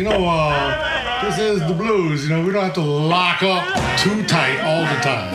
You 0.00 0.04
know, 0.04 0.24
uh, 0.26 1.20
this 1.22 1.38
is 1.38 1.60
the 1.66 1.74
blues. 1.74 2.24
You 2.24 2.30
know, 2.36 2.42
we 2.42 2.52
don't 2.52 2.64
have 2.64 2.72
to 2.74 2.80
lock 2.80 3.42
up 3.42 3.64
too 3.98 4.22
tight 4.24 4.58
all 4.64 4.82
the 4.82 4.98
time. 5.02 5.34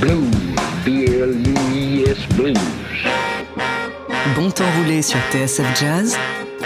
Blues, 0.00 0.34
B-L-U-E-S, 0.84 2.24
blues. 2.36 2.58
Bon 4.34 4.50
temps 4.50 4.64
roulé 4.78 5.02
sur 5.02 5.18
TSF 5.30 5.78
Jazz, 5.78 6.16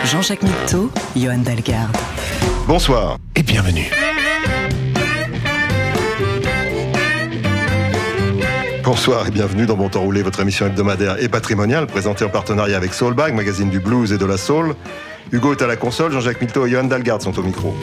Jean-Jacques 0.05 0.45
Mitteau, 0.45 0.91
Johan 1.17 1.39
Delgarde. 1.39 1.97
Bonsoir 2.69 3.17
et 3.35 3.43
bienvenue. 3.43 3.91
Bonsoir 8.85 9.27
et 9.27 9.31
bienvenue 9.31 9.65
dans 9.65 9.77
Bon 9.77 9.89
Temps 9.89 10.03
Roulé, 10.03 10.23
votre 10.23 10.41
émission 10.41 10.67
hebdomadaire 10.67 11.17
et 11.19 11.31
patrimoniale 11.31 11.87
présentée 11.87 12.23
en 12.27 12.29
partenariat 12.29 12.77
avec 12.77 12.93
Soulbag, 12.93 13.33
magazine 13.33 13.71
du 13.71 13.81
blues 13.81 14.13
et 14.13 14.19
de 14.19 14.27
la 14.27 14.37
soul. 14.37 14.75
Hugo 15.33 15.53
est 15.53 15.63
à 15.63 15.67
la 15.67 15.77
console, 15.77 16.13
Jean-Jacques 16.13 16.43
Milteau 16.43 16.67
et 16.67 16.71
Johan 16.71 16.85
Dalgarde 16.85 17.23
sont 17.23 17.39
au 17.39 17.43
micro. 17.43 17.75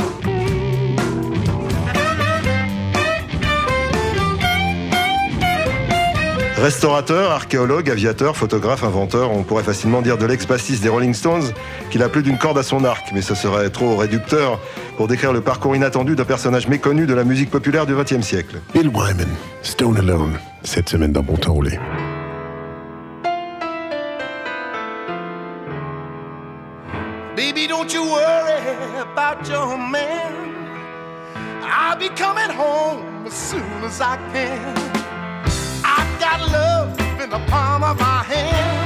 Restaurateur, 6.62 7.32
archéologue, 7.32 7.90
aviateur, 7.90 8.38
photographe, 8.38 8.84
inventeur, 8.84 9.32
on 9.32 9.42
pourrait 9.42 9.64
facilement 9.64 10.04
dire 10.04 10.20
de 10.20 10.28
l'ex-bassiste 10.28 10.84
des 10.84 10.90
Rolling 10.90 11.16
Stones 11.16 11.52
qu'il 11.90 12.04
a 12.04 12.10
plus 12.10 12.22
d'une 12.22 12.38
corde 12.38 12.60
à 12.60 12.64
son 12.64 12.84
arc, 12.84 13.08
mais 13.12 13.24
ce 13.24 13.34
serait 13.34 13.72
trop 13.72 13.98
réducteur 13.98 14.60
pour 14.98 15.08
décrire 15.08 15.34
le 15.34 15.42
parcours 15.42 15.76
inattendu 15.76 16.16
d'un 16.16 16.26
personnage 16.26 16.68
méconnu 16.68 17.08
de 17.08 17.16
la 17.16 17.24
musique 17.24 17.50
populaire 17.50 17.88
du 17.88 17.96
XXe 17.96 18.22
siècle. 18.22 18.58
Bill 18.76 18.90
Wyman, 18.90 19.30
Stone 19.64 19.98
Alone 19.98 20.38
cette 20.64 20.90
semaine 20.90 21.12
d'un 21.12 21.22
bon 21.22 21.36
temps 21.38 21.54
roulé. 21.54 21.78
Baby, 27.36 27.68
don't 27.68 27.92
you 27.94 28.04
worry 28.04 29.00
about 29.00 29.48
your 29.50 29.78
man. 29.78 30.32
I'll 31.64 31.98
be 31.98 32.10
coming 32.10 32.50
home 32.50 33.26
as 33.26 33.34
soon 33.34 33.84
as 33.84 34.02
I 34.02 34.18
can. 34.32 34.76
I've 35.84 36.20
got 36.20 36.52
love 36.52 37.00
in 37.22 37.30
the 37.30 37.40
palm 37.48 37.84
of 37.84 38.00
my 38.00 38.24
hand. 38.24 38.81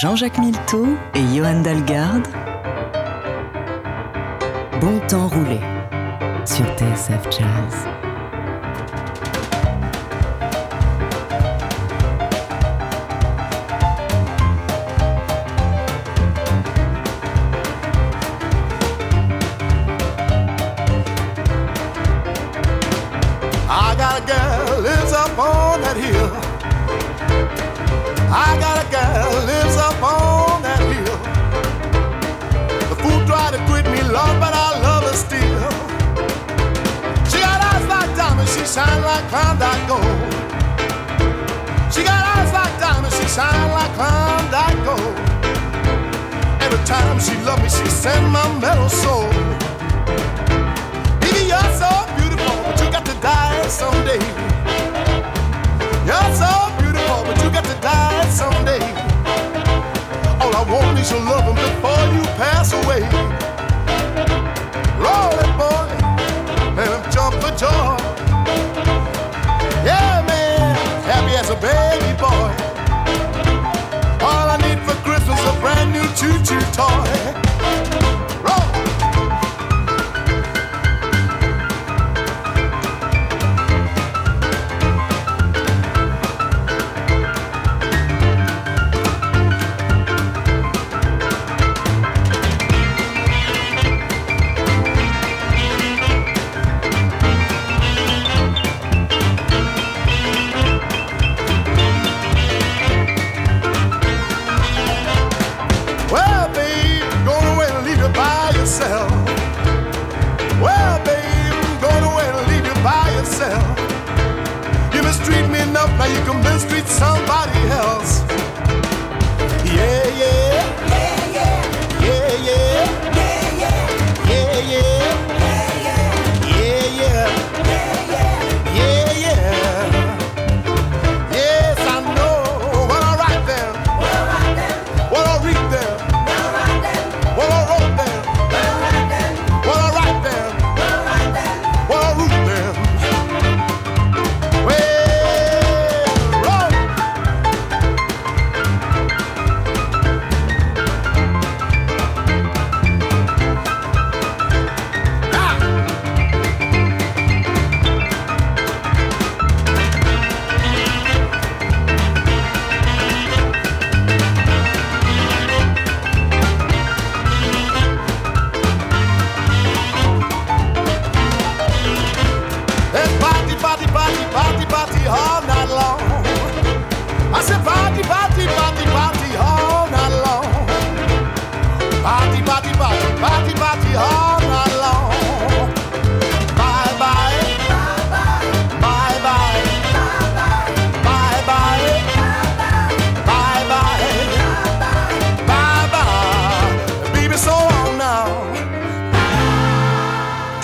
Jean-Jacques 0.00 0.38
Milteau 0.38 0.86
et 1.12 1.36
Johan 1.36 1.60
Dalgarde. 1.60 2.28
Bon 4.80 5.00
temps 5.08 5.26
roulé 5.26 5.58
sur 6.44 6.64
TSF 6.76 7.24
Jazz. 7.32 7.97
and 48.08 48.32
my 48.32 48.58
metal 48.60 48.88
soul. 48.88 49.37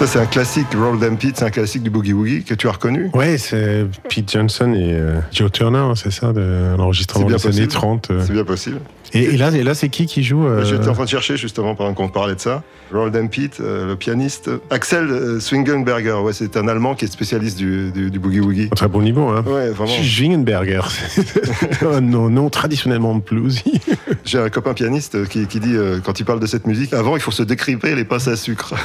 Ça, 0.05 0.11
c'est 0.11 0.19
un 0.19 0.27
classique, 0.27 0.67
Roll 0.77 1.01
Them 1.01 1.17
Pete, 1.17 1.39
c'est 1.39 1.47
un 1.47 1.51
classique 1.51 1.83
du 1.83 1.89
Boogie 1.89 2.13
Woogie 2.13 2.45
que 2.45 2.53
tu 2.53 2.69
as 2.69 2.73
reconnu? 2.73 3.09
Ouais, 3.15 3.39
c'est 3.39 3.87
Pete 4.11 4.31
Johnson 4.31 4.75
et 4.75 4.93
euh, 4.93 5.19
Joe 5.33 5.51
Turner, 5.51 5.79
hein, 5.79 5.95
c'est 5.95 6.11
ça, 6.11 6.35
de 6.35 6.75
l'enregistrement 6.77 7.25
des 7.25 7.33
années 7.33 7.41
possible. 7.41 7.69
30. 7.69 8.11
euh. 8.11 8.23
C'est 8.27 8.35
bien 8.35 8.45
possible. 8.45 8.81
Et, 9.15 9.23
et 9.23 9.37
là, 9.39 9.51
et 9.51 9.63
là 9.63 9.73
c'est 9.73 9.89
qui 9.89 10.05
qui 10.05 10.23
joue 10.23 10.47
euh, 10.47 10.63
J'étais 10.63 10.89
en 10.89 10.93
train 10.93 11.05
de 11.05 11.09
chercher 11.09 11.39
justement 11.39 11.75
pendant 11.75 11.95
qu'on 11.95 12.11
parlait 12.11 12.35
de 12.35 12.41
ça. 12.41 12.63
Them 12.91 13.29
Pete, 13.29 13.59
euh, 13.61 13.89
le 13.89 13.97
pianiste. 13.97 14.51
Axel 14.71 15.11
euh, 15.11 15.41
Swingenberger, 15.41 16.21
ouais, 16.23 16.33
c'est 16.33 16.57
un 16.57 16.69
Allemand 16.69 16.95
qui 16.95 17.05
est 17.05 17.09
spécialiste 17.09 17.59
du, 17.59 17.91
du, 17.91 18.11
du 18.11 18.19
Boogie 18.19 18.41
Woogie. 18.41 18.71
Très 18.71 18.89
bon 18.89 19.03
niveau, 19.03 19.29
hein. 19.29 19.45
Ouais, 19.47 19.71
vraiment. 19.71 19.93
Schwingenberger, 20.03 20.83
c'est 21.09 21.83
un 21.83 22.01
nom, 22.01 22.31
nom 22.31 22.51
traditionnellement 22.51 23.15
bluesy. 23.17 23.81
J'ai 24.25 24.39
un 24.39 24.49
copain 24.49 24.75
pianiste 24.75 25.27
qui, 25.29 25.47
qui 25.47 25.61
dit, 25.61 25.75
euh, 25.75 25.99
quand 26.05 26.21
il 26.21 26.25
parle 26.25 26.41
de 26.41 26.47
cette 26.47 26.67
musique, 26.67 26.93
avant 26.93 27.17
il 27.17 27.21
faut 27.23 27.31
se 27.31 27.43
décriper 27.43 27.95
les 27.95 28.05
pinces 28.05 28.29
à 28.29 28.37
sucre. 28.37 28.75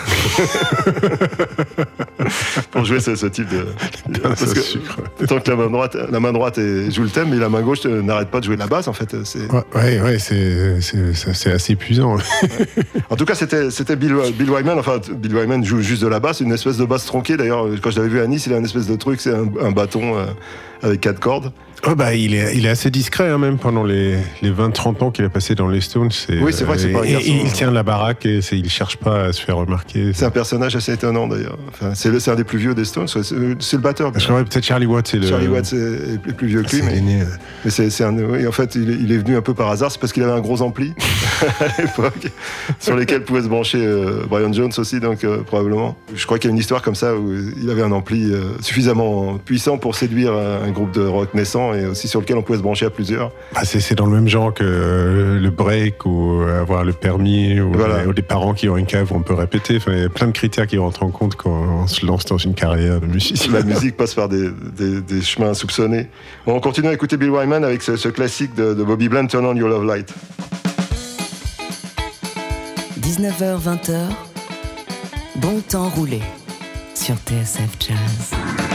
Pour 2.71 2.85
jouer 2.85 2.99
ce, 2.99 3.15
ce 3.15 3.25
type 3.25 3.47
de. 3.49 3.65
Parce 4.21 4.43
à 4.43 4.53
que 4.53 4.59
sucre. 4.61 4.97
tant 5.27 5.39
que 5.39 5.49
la 5.49 5.55
main 5.55 5.69
droite, 5.69 5.97
la 6.11 6.19
main 6.19 6.31
droite 6.33 6.59
joue 6.89 7.03
le 7.03 7.09
thème, 7.09 7.29
mais 7.29 7.37
la 7.37 7.49
main 7.49 7.61
gauche 7.61 7.85
n'arrête 7.85 8.29
pas 8.29 8.39
de 8.39 8.45
jouer 8.45 8.57
la 8.57 8.67
basse 8.67 8.87
en 8.87 8.93
fait. 8.93 9.13
Ouais, 9.13 9.63
ouais, 9.75 10.01
ouais, 10.01 10.19
c'est 10.19 11.51
assez 11.51 11.73
épuisant. 11.73 12.17
En 13.09 13.15
tout 13.15 13.25
cas, 13.25 13.35
c'était 13.35 13.88
Bill, 13.95 14.15
Wyman. 14.49 14.79
Enfin, 14.79 14.99
Bill 15.11 15.35
Wyman 15.35 15.63
joue 15.63 15.81
juste 15.81 16.01
de 16.01 16.07
la 16.07 16.19
basse, 16.19 16.39
une 16.39 16.51
espèce 16.51 16.77
de 16.77 16.85
basse 16.85 17.05
tronquée. 17.05 17.37
D'ailleurs, 17.37 17.67
quand 17.81 17.91
je 17.91 17.97
l'avais 17.97 18.09
vu 18.09 18.19
à 18.19 18.27
Nice, 18.27 18.45
il 18.47 18.53
a 18.53 18.57
une 18.57 18.65
espèce 18.65 18.87
de 18.87 18.95
truc, 18.95 19.21
c'est 19.21 19.33
un, 19.33 19.49
un 19.61 19.71
bâton 19.71 20.17
euh, 20.17 20.25
avec 20.81 21.01
quatre 21.01 21.19
cordes. 21.19 21.51
Oh 21.87 21.95
bah, 21.95 22.13
il, 22.13 22.35
est, 22.35 22.55
il 22.57 22.65
est 22.65 22.69
assez 22.69 22.91
discret, 22.91 23.29
hein, 23.29 23.37
même 23.37 23.57
pendant 23.57 23.83
les, 23.83 24.17
les 24.41 24.51
20-30 24.51 25.03
ans 25.03 25.11
qu'il 25.11 25.23
a 25.23 25.29
passé 25.29 25.55
dans 25.55 25.67
les 25.69 25.79
Stones. 25.81 26.09
Oui, 26.41 26.51
c'est 26.51 26.65
vrai 26.65 26.75
que 26.75 26.81
c'est 26.81 26.89
pas 26.91 26.99
un 26.99 27.03
et- 27.03 27.11
garçon, 27.13 27.27
et 27.27 27.31
il 27.31 27.47
hein. 27.47 27.51
tient 27.53 27.71
la 27.71 27.83
baraque 27.83 28.25
et 28.25 28.41
il 28.51 28.69
cherche 28.69 28.97
pas 28.97 29.25
à 29.25 29.33
se 29.33 29.41
faire 29.41 29.55
remarquer. 29.57 30.11
C'est 30.13 30.25
un 30.25 30.29
personnage 30.29 30.75
assez 30.75 30.91
étonnant 30.93 31.27
d'ailleurs. 31.27 31.57
Enfin, 31.69 31.93
c'est 31.95 32.27
un 32.29 32.35
des 32.35 32.43
plus 32.43 32.57
vieux 32.57 32.75
des 32.75 32.83
Stones. 32.85 33.07
C'est 33.07 33.31
le 33.31 33.81
batteur. 33.81 34.11
Je 34.17 34.25
crois 34.25 34.43
peut-être 34.43 34.63
Charlie 34.65 34.85
Watts, 34.85 35.07
c'est 35.07 35.19
le. 35.19 35.27
Charlie 35.27 35.47
Watts 35.47 35.71
est, 35.73 36.13
est 36.29 36.33
plus- 36.33 36.47
vieux 36.47 36.63
que 36.63 36.75
lui, 36.75 36.83
c'est 36.83 37.01
mais, 37.81 37.89
c'est 37.89 38.03
un. 38.03 38.15
oui, 38.17 38.45
en 38.45 38.51
fait, 38.51 38.75
il 38.75 38.89
est, 38.89 38.95
il 38.95 39.11
est 39.11 39.17
venu 39.17 39.37
un 39.37 39.41
peu 39.41 39.53
par 39.53 39.69
hasard. 39.69 39.91
C'est 39.91 39.99
parce 39.99 40.11
qu'il 40.11 40.23
avait 40.23 40.33
un 40.33 40.41
gros 40.41 40.61
ampli 40.61 40.93
à 41.61 41.81
l'époque, 41.81 42.27
sur 42.79 42.95
lesquels 42.95 43.23
pouvait 43.23 43.41
se 43.43 43.47
brancher 43.47 43.79
euh, 43.81 44.23
Brian 44.29 44.51
Jones 44.51 44.71
aussi, 44.77 44.99
donc 44.99 45.23
euh, 45.23 45.43
probablement. 45.43 45.97
Je 46.13 46.25
crois 46.25 46.39
qu'il 46.39 46.49
y 46.49 46.51
a 46.51 46.53
une 46.53 46.59
histoire 46.59 46.81
comme 46.81 46.95
ça 46.95 47.15
où 47.15 47.33
il 47.61 47.69
avait 47.69 47.83
un 47.83 47.91
ampli 47.91 48.31
euh, 48.33 48.41
suffisamment 48.61 49.37
puissant 49.37 49.77
pour 49.77 49.95
séduire 49.95 50.33
un 50.33 50.69
groupe 50.71 50.91
de 50.91 51.05
rock 51.05 51.33
naissant 51.33 51.68
et 51.73 51.85
aussi 51.85 52.07
sur 52.07 52.19
lequel 52.21 52.37
on 52.37 52.41
pouvait 52.41 52.57
se 52.57 52.63
brancher 52.63 52.85
à 52.85 52.89
plusieurs. 52.89 53.31
Bah, 53.53 53.61
c'est 53.63 53.95
dans 53.95 54.05
le 54.05 54.11
même 54.13 54.27
genre 54.27 54.53
que 54.53 54.63
euh, 54.63 55.39
le 55.39 55.49
break 55.49 56.05
ou 56.05 56.41
avoir 56.43 56.83
le 56.83 56.93
permis 56.93 57.59
ou, 57.59 57.71
Voilà. 57.73 58.05
ou 58.07 58.13
des 58.13 58.21
parents 58.21 58.53
qui 58.53 58.69
ont 58.69 58.77
une 58.77 58.85
cave 58.85 59.11
où 59.11 59.15
on 59.15 59.21
peut 59.21 59.33
répéter. 59.33 59.77
Enfin, 59.77 59.91
il 59.93 60.01
y 60.01 60.05
a 60.05 60.09
plein 60.09 60.27
de 60.27 60.31
critères 60.31 60.67
qui 60.67 60.77
rentrent 60.77 61.03
en 61.03 61.11
compte 61.11 61.35
quand 61.35 61.49
on 61.51 61.87
se 61.87 62.05
lance 62.05 62.25
dans 62.25 62.37
une 62.37 62.53
carrière 62.53 62.99
de 63.01 63.05
musicien. 63.07 63.51
La 63.53 63.63
musique 63.63 63.97
passe 63.97 64.13
par 64.13 64.29
des, 64.29 64.49
des- 64.77 65.01
des 65.01 65.21
chemins 65.21 65.49
insoupçonnés. 65.49 66.07
Bon, 66.45 66.55
on 66.55 66.59
continue 66.59 66.87
à 66.89 66.93
écouter 66.93 67.17
Bill 67.17 67.29
Wyman 67.31 67.63
avec 67.63 67.81
ce, 67.81 67.95
ce 67.97 68.09
classique 68.09 68.53
de, 68.55 68.73
de 68.73 68.83
Bobby 68.83 69.09
Bland, 69.09 69.27
Turn 69.27 69.45
on 69.45 69.55
Your 69.55 69.69
Love 69.69 69.85
Light. 69.85 70.13
19h-20h, 73.01 73.95
bon 75.37 75.61
temps 75.61 75.89
roulé 75.89 76.19
sur 76.93 77.15
TSF 77.15 77.75
Jazz. 77.79 78.68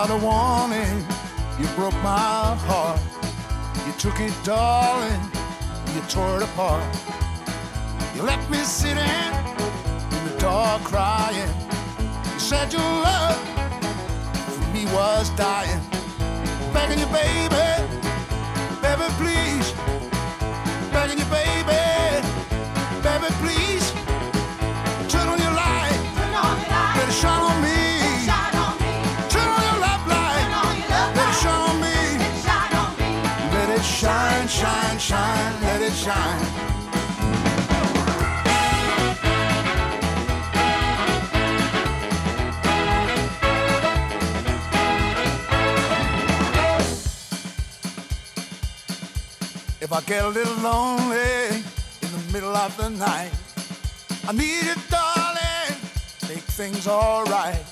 Without 0.00 0.22
a 0.22 0.24
warning, 0.24 1.04
you 1.58 1.66
broke 1.74 2.00
my 2.04 2.54
heart. 2.68 3.00
You 3.84 3.92
took 3.98 4.20
it, 4.20 4.32
darling, 4.44 5.20
you 5.92 6.00
tore 6.02 6.36
it 6.36 6.44
apart. 6.44 6.84
You 8.14 8.22
left 8.22 8.48
me 8.48 8.58
sitting 8.58 8.98
in 8.98 10.24
the 10.24 10.36
dark 10.38 10.84
crying. 10.84 11.50
You 12.32 12.38
said 12.38 12.72
your 12.72 12.80
love 12.80 13.36
for 14.54 14.72
me 14.72 14.84
was 14.86 15.30
dying. 15.30 15.80
Begging 16.72 17.00
you, 17.00 17.06
baby, 17.06 17.66
baby, 18.80 19.06
please. 19.18 19.72
Begging 20.92 21.18
you, 21.18 21.24
baby, 21.24 22.22
baby, 23.02 23.34
please. 23.42 23.57
It 35.88 35.94
shine. 35.94 36.40
If 49.80 49.92
I 49.92 50.00
get 50.02 50.24
a 50.24 50.28
little 50.28 50.56
lonely 50.56 51.64
in 52.02 52.10
the 52.12 52.32
middle 52.32 52.54
of 52.54 52.76
the 52.76 52.90
night, 52.90 53.32
I 54.28 54.32
need 54.32 54.64
you, 54.64 54.74
darling, 54.90 55.76
make 56.28 56.44
things 56.58 56.86
alright. 56.86 57.64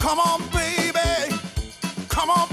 Come 0.00 0.18
on, 0.18 0.40
baby, 0.50 1.36
come 2.08 2.30
on, 2.30 2.48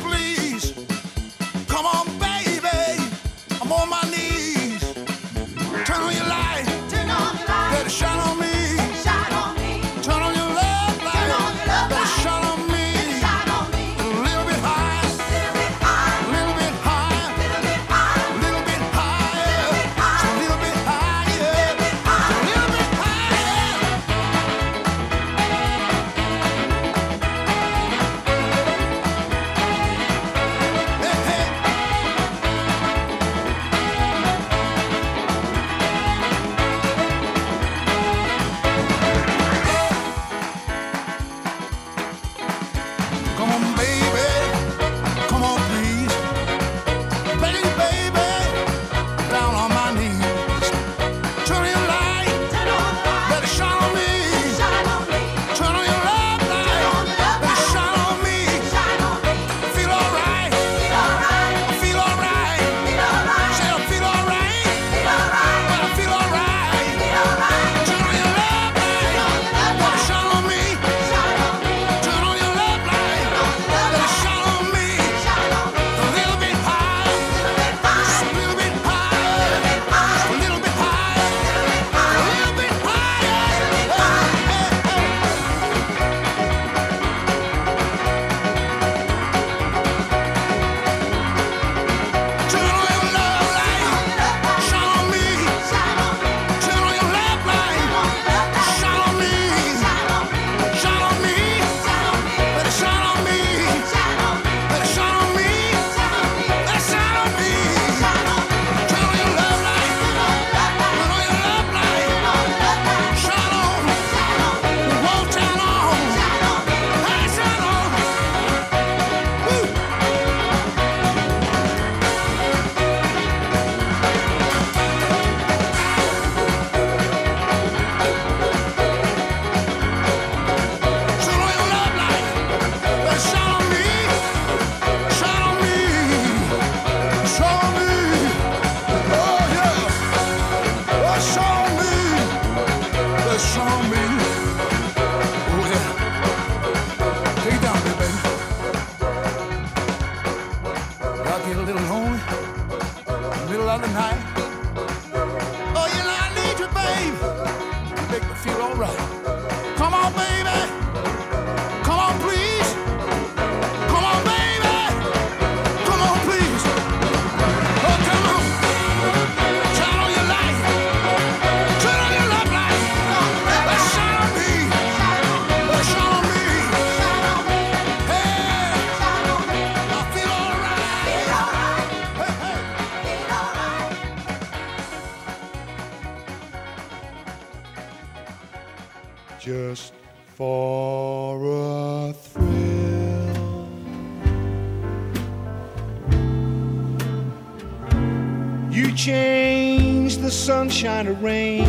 the 200.27 200.33
sunshine 200.33 201.05
to 201.05 201.13
rain. 201.13 201.63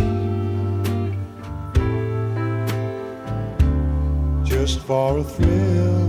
Just 4.45 4.81
for 4.81 5.19
a 5.19 5.23
thrill. 5.23 6.09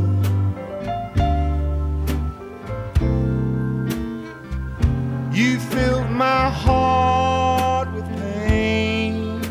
You 5.32 5.60
filled 5.60 6.10
my 6.10 6.50
heart 6.50 7.94
with 7.94 8.08
pain. 8.18 9.42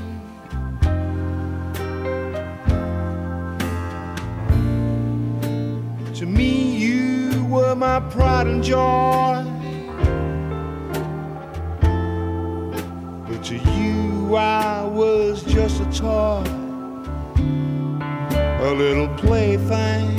To 6.15 6.27
me, 6.27 6.77
you 6.77 7.45
were 7.45 7.77
my 7.77 8.01
pride 8.11 8.49
and 8.49 8.65
joy. 8.65 9.48
To 13.49 13.57
you, 13.57 14.37
I 14.37 14.85
was 14.85 15.43
just 15.43 15.81
a 15.81 15.87
toy, 15.87 16.45
a 18.61 18.75
little 18.75 19.09
plaything. 19.17 20.18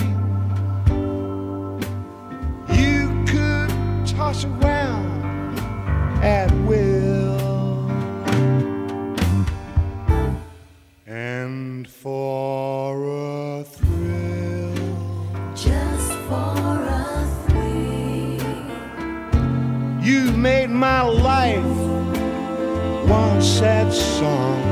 Sad 23.60 23.92
song. 23.92 24.63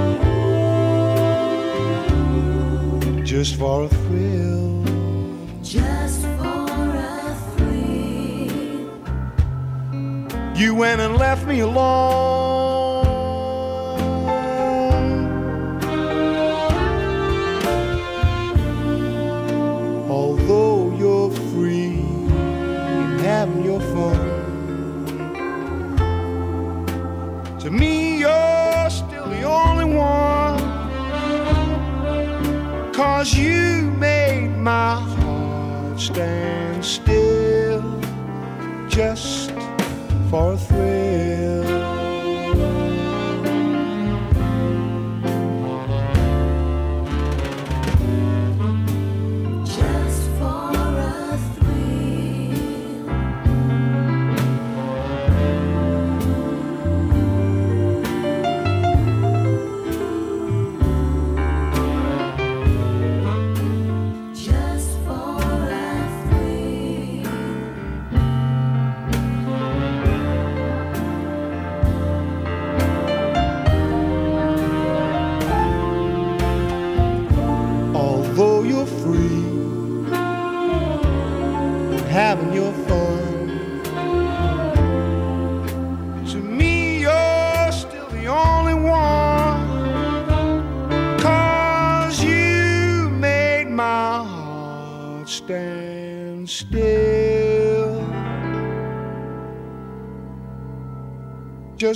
Just 3.25 3.56
for 3.60 3.84
a 3.84 3.89
thrill. 3.89 4.82
Just 5.62 6.22
for 6.38 6.96
a 6.96 7.36
thrill. 7.58 8.88
You 10.56 10.74
went 10.74 11.01
and 11.01 11.17
left 11.17 11.46
me 11.46 11.60
alone. 11.60 12.47
Cause 33.27 33.38
you 33.38 33.81
made 34.00 34.55
my 34.55 35.01
heart 35.01 36.00
stand 36.00 36.86
still 36.86 38.00
just 38.88 39.51
for 40.29 40.53
a 40.53 40.57
thrill. 40.57 41.56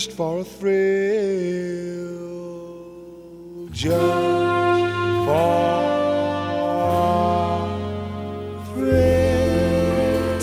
Just 0.04 0.18
for 0.18 0.40
a 0.40 0.44
thrill. 0.44 0.72
Just 3.72 4.11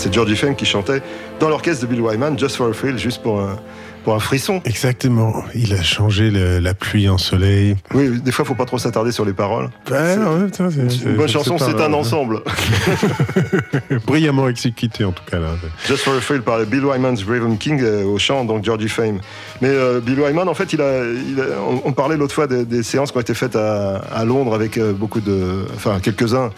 C'est 0.09 0.15
Georgie 0.15 0.37
Fame 0.37 0.57
qui 0.57 0.65
chantait 0.65 1.03
dans 1.39 1.51
l'orchestre 1.51 1.83
de 1.87 1.91
Bill 1.93 2.01
Wyman, 2.01 2.39
Just 2.39 2.57
for 2.57 2.69
a 2.69 2.73
Thrill, 2.73 2.97
juste 2.99 3.23
pour 3.23 3.41
un, 3.43 3.57
pour 4.05 4.15
un 4.15 4.21
frisson. 4.21 4.63
Exactement. 4.65 5.45
Il 5.55 5.75
a 5.75 5.83
changé 5.83 6.31
le- 6.31 6.61
la 6.61 6.73
pluie 6.73 7.11
en 7.11 7.19
soleil. 7.19 7.77
Oui, 7.93 8.19
des 8.19 8.33
fois, 8.33 8.47
faut 8.47 8.55
pas 8.55 8.65
trop 8.65 8.79
s'attarder 8.79 9.13
sur 9.13 9.27
les 9.27 9.35
paroles. 9.35 9.69
Temps, 9.85 9.93
c'est- 10.71 10.89
c'est- 10.89 11.05
Une 11.05 11.17
bonne 11.17 11.29
chanson, 11.29 11.59
c'est 11.59 11.79
un 11.79 11.93
ensemble. 11.93 12.41
Brillamment 14.07 14.49
exécuté, 14.49 15.05
en 15.05 15.13
tout 15.13 15.25
cas. 15.31 15.39
Là. 15.39 15.49
Just 15.87 16.05
for 16.05 16.15
a 16.15 16.21
Thrill 16.21 16.41
par 16.41 16.65
Bill 16.65 16.87
Wyman's 16.87 17.23
Raven 17.25 17.59
King 17.59 17.81
euh, 17.83 18.05
au 18.05 18.17
chant, 18.19 18.47
donc 18.47 18.65
Georgie 18.65 18.89
Fame. 18.89 19.19
Mais 19.61 19.69
euh, 19.69 20.01
Bill 20.01 20.21
Wyman, 20.21 20.49
en 20.49 20.55
fait, 20.55 20.73
il 20.73 20.81
a, 20.81 21.03
il 21.05 21.39
a- 21.39 21.61
on, 21.69 21.83
on 21.85 21.93
parlait 21.93 22.17
l'autre 22.17 22.35
fois 22.35 22.47
des, 22.47 22.65
des 22.65 22.83
séances 22.83 23.11
qui 23.13 23.19
ont 23.19 23.21
été 23.21 23.35
faites 23.35 23.57
à, 23.57 23.97
à 23.97 24.25
Londres 24.25 24.55
avec 24.55 24.79
euh, 24.79 24.95
beaucoup 24.95 25.21
de, 25.21 25.67
enfin 25.75 25.99
quelques-uns 26.01 26.51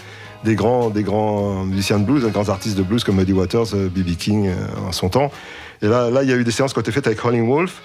des 0.45 0.55
grands, 0.55 0.91
des 0.91 1.03
grands 1.03 1.65
musiciens 1.65 1.99
de 1.99 2.05
blues, 2.05 2.25
des 2.25 2.31
grands 2.31 2.49
artistes 2.49 2.77
de 2.77 2.83
blues 2.83 3.05
comme 3.05 3.17
Muddy 3.17 3.33
Waters, 3.33 3.67
B.B. 3.75 4.17
King 4.17 4.49
euh, 4.49 4.89
en 4.89 4.93
son 4.93 5.09
temps. 5.09 5.31
Et 5.83 5.87
là, 5.87 6.11
là, 6.11 6.23
il 6.23 6.29
y 6.31 6.33
a 6.33 6.37
eu 6.37 6.45
des 6.45 6.51
séances 6.51 6.73
qui 6.73 6.79
ont 6.79 6.83
été 6.83 6.93
faites 6.93 7.07
avec 7.07 7.21
Rolling 7.21 7.47
Wolf. 7.49 7.83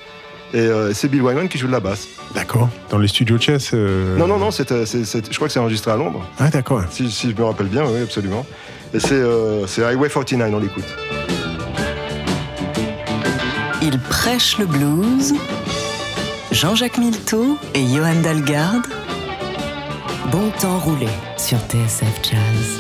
Et 0.54 0.60
euh, 0.60 0.94
c'est 0.94 1.08
Bill 1.10 1.22
Wyman 1.22 1.50
qui 1.50 1.58
joue 1.58 1.68
de 1.68 1.72
la 1.72 1.80
basse. 1.80 2.08
D'accord. 2.34 2.70
Dans 2.90 2.98
les 3.00 3.08
studios 3.08 3.38
Chess. 3.40 3.72
euh, 3.74 4.16
Non, 4.18 4.28
non, 4.28 4.38
non, 4.38 4.52
c'était- 4.52 4.86
c'est- 4.86 5.04
c'est- 5.04 5.30
je 5.30 5.36
crois 5.36 5.48
que 5.48 5.54
c'est 5.54 5.60
enregistré 5.60 5.92
à 5.92 5.96
Londres. 5.98 6.26
Ah, 6.40 6.50
d'accord. 6.50 6.84
Si, 6.92 7.10
si 7.12 7.32
je 7.32 7.36
me 7.36 7.44
rappelle 7.46 7.68
bien, 7.68 7.84
oui, 7.86 8.02
absolument. 8.02 8.46
Et 8.94 9.00
c'est 9.00 9.14
euh, 9.14 9.66
c'est 9.68 9.84
Highway 9.84 10.08
49, 10.10 10.52
on 10.54 10.60
l'écoute. 10.60 10.86
Il 13.82 14.00
prêche 14.00 14.58
le 14.58 14.66
blues. 14.66 15.34
Jean-Jacques 16.52 16.98
Milteau 16.98 17.58
et 17.74 17.86
Johan 17.86 18.16
Dalgarde. 18.24 18.86
Bon 20.32 20.50
temps 20.60 20.80
roulé 20.80 21.08
sur 21.46 21.60
TSF 21.68 22.22
Jazz. 22.24 22.80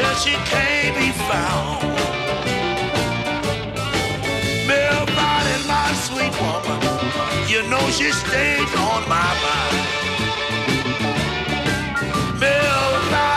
Said 0.00 0.16
she 0.16 0.34
can't 0.50 0.96
be 0.96 1.10
found. 1.28 1.82
Martin, 5.16 5.62
my 5.66 5.92
sweet 6.06 6.34
woman, 6.40 6.80
you 7.48 7.60
know 7.68 7.84
she 7.90 8.10
stays 8.10 8.72
on 8.76 9.02
my 9.08 9.30
mind. 9.44 9.90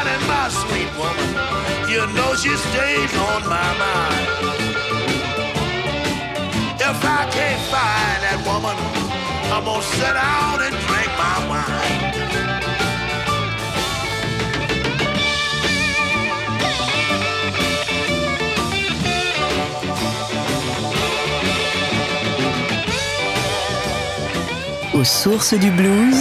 And 0.06 0.28
my 0.28 0.49
sweet 0.49 0.91
woman. 0.99 1.30
You 1.89 2.06
know 2.13 2.36
she 2.36 2.54
stays 2.56 3.13
on 3.15 3.41
my 3.47 3.69
mind. 3.82 4.28
If 6.89 6.99
I 7.17 7.21
can't 7.36 7.62
find 7.73 8.19
that 8.26 8.39
woman, 8.45 8.78
I'm 9.52 9.63
gonna 9.63 9.82
sit 9.82 10.13
down 10.13 10.62
and 10.62 10.76
drink 10.88 11.12
my 11.17 11.49
wine. 11.49 12.02
Aux 25.03 25.05
sources 25.05 25.59
du 25.59 25.69
blues, 25.71 26.15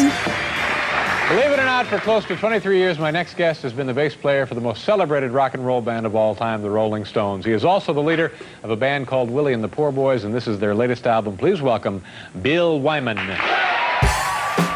Believe 1.29 1.53
it 1.53 1.59
or 1.61 1.65
not, 1.65 1.87
for 1.87 2.01
close 2.01 2.25
to 2.25 2.35
23 2.35 2.79
years, 2.79 2.99
my 2.99 3.13
next 3.13 3.37
guest 3.37 3.63
has 3.63 3.73
been 3.73 3.87
the 3.87 3.95
bass 3.95 4.17
player 4.17 4.45
for 4.45 4.57
the 4.57 4.61
most 4.61 4.83
celebrated 4.83 5.31
rock 5.31 5.55
and 5.55 5.65
roll 5.65 5.81
band 5.81 6.05
of 6.05 6.17
all 6.17 6.35
time, 6.35 6.63
the 6.63 6.69
Rolling 6.69 7.05
Stones. 7.05 7.45
He 7.45 7.53
is 7.53 7.65
also 7.65 7.93
the 7.93 8.03
leader 8.03 8.33
of 8.65 8.71
a 8.71 8.77
band 8.77 9.07
called 9.07 9.31
Willie 9.31 9.53
and 9.53 9.63
the 9.63 9.69
Poor 9.69 9.93
Boys, 9.93 10.25
and 10.25 10.35
this 10.35 10.49
is 10.49 10.59
their 10.59 10.75
latest 10.75 11.07
album. 11.07 11.37
Please 11.37 11.63
welcome 11.63 12.03
Bill 12.43 12.81
Wyman. 12.81 13.19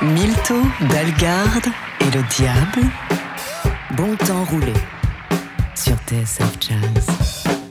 Milto, 0.01 0.63
Dalgarde 0.89 1.75
et 2.01 2.15
le 2.15 2.23
diable. 2.29 2.89
Bon 3.97 4.15
temps 4.19 4.45
roulé 4.45 4.75
sur 5.75 5.97
TSF 6.07 6.61
Jazz. 6.61 7.66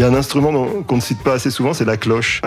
Il 0.00 0.04
y 0.04 0.06
a 0.06 0.08
un 0.08 0.14
instrument 0.14 0.66
qu'on 0.86 0.96
ne 0.96 1.00
cite 1.02 1.22
pas 1.22 1.34
assez 1.34 1.50
souvent, 1.50 1.74
c'est 1.74 1.84
la 1.84 1.98
cloche. 1.98 2.40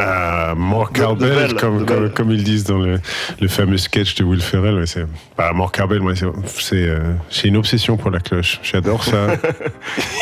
Ah, 0.54 0.60
more 0.60 0.92
De- 0.92 1.00
de 1.26 1.54
Carbell, 1.54 2.12
comme, 2.14 2.32
ils 2.32 2.44
disent 2.44 2.64
dans 2.66 2.80
le, 2.80 3.00
le 3.42 3.48
fameux 3.48 3.78
sketch 3.78 4.16
de 4.16 4.24
Will 4.24 4.42
Ferrell. 4.42 4.76
ouais, 4.76 4.86
c'est, 4.86 5.06
bah, 5.38 5.52
more 5.54 5.72
Carbell, 5.72 6.00
moi, 6.02 6.14
c'est, 6.16 6.26
c'est, 6.46 6.76
euh, 6.88 7.00
j'ai 7.30 7.48
une 7.48 7.58
obsession 7.58 7.98
pour 7.98 8.12
la 8.12 8.20
cloche. 8.20 8.60
J'adore 8.64 9.04
ça. 9.04 9.28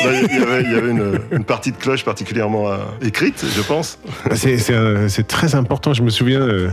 Il 0.04 0.08
y 0.08 0.42
avait, 0.42 0.64
il 0.64 0.72
y 0.72 0.76
avait 0.76 0.90
une, 0.92 1.20
une 1.32 1.44
partie 1.44 1.72
de 1.72 1.78
cloche 1.78 2.04
particulièrement 2.04 2.70
euh, 2.72 2.78
écrite, 3.04 3.46
je 3.56 3.62
pense. 3.62 4.00
c'est, 4.34 4.58
c'est, 4.58 4.74
un- 4.76 5.08
c'est 5.10 5.28
très 5.28 5.54
important. 5.56 5.94
Je 5.94 6.02
me 6.02 6.10
souviens 6.10 6.42
euh, 6.42 6.70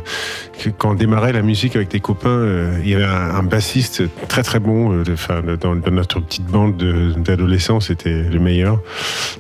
que 0.63 0.71
quand 0.71 0.93
on 0.93 0.95
démarrait 0.95 1.33
la 1.33 1.43
musique 1.43 1.77
avec 1.77 1.89
des 1.91 2.01
copains, 2.01 2.29
euh, 2.31 2.79
il 2.83 2.89
y 2.89 2.95
avait 2.95 3.05
un, 3.05 3.35
un 3.35 3.43
bassiste 3.43 4.03
très 4.29 4.43
très 4.43 4.61
bon. 4.61 4.93
euh, 4.93 5.05
de- 5.05 5.57
dans, 5.57 5.75
dans 5.77 5.91
notre 5.91 6.21
petite 6.21 6.47
bande 6.47 6.77
de- 6.77 7.13
d'adolescents, 7.19 7.81
c'était 7.81 8.23
le 8.23 8.39
meilleur. 8.39 8.81